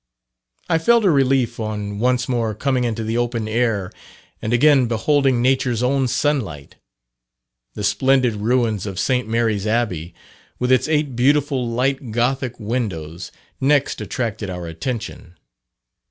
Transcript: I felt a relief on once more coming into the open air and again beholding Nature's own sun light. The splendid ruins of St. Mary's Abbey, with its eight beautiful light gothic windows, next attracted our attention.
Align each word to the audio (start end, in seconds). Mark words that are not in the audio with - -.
I 0.67 0.79
felt 0.79 1.05
a 1.05 1.11
relief 1.11 1.59
on 1.59 1.99
once 1.99 2.27
more 2.27 2.55
coming 2.55 2.85
into 2.85 3.03
the 3.03 3.19
open 3.19 3.47
air 3.47 3.91
and 4.41 4.51
again 4.51 4.87
beholding 4.87 5.43
Nature's 5.43 5.83
own 5.83 6.07
sun 6.07 6.39
light. 6.41 6.73
The 7.75 7.83
splendid 7.83 8.37
ruins 8.37 8.87
of 8.87 8.97
St. 8.99 9.27
Mary's 9.27 9.67
Abbey, 9.67 10.15
with 10.57 10.71
its 10.71 10.87
eight 10.87 11.15
beautiful 11.15 11.69
light 11.69 12.09
gothic 12.09 12.59
windows, 12.59 13.31
next 13.59 14.01
attracted 14.01 14.49
our 14.49 14.65
attention. 14.65 15.35